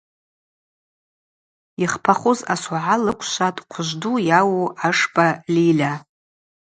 Йхпахуз 1.83 2.39
асогӏа 2.53 2.95
лыквшватӏ 3.03 3.63
Хъвыжвду 3.71 4.13
йауу 4.29 4.63
Ашба 4.87 5.27
Льильа. 5.53 5.93